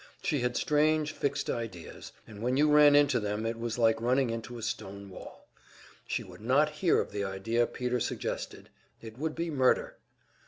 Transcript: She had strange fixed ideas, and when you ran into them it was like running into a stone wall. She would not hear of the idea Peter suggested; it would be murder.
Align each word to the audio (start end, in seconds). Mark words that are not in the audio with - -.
She 0.23 0.39
had 0.39 0.57
strange 0.57 1.11
fixed 1.11 1.47
ideas, 1.47 2.11
and 2.25 2.41
when 2.41 2.57
you 2.57 2.71
ran 2.71 2.95
into 2.95 3.19
them 3.19 3.45
it 3.45 3.59
was 3.59 3.77
like 3.77 4.01
running 4.01 4.31
into 4.31 4.57
a 4.57 4.63
stone 4.63 5.11
wall. 5.11 5.47
She 6.07 6.23
would 6.23 6.41
not 6.41 6.69
hear 6.81 6.99
of 6.99 7.11
the 7.11 7.23
idea 7.23 7.67
Peter 7.67 7.99
suggested; 7.99 8.69
it 8.99 9.19
would 9.19 9.35
be 9.35 9.51
murder. 9.51 9.97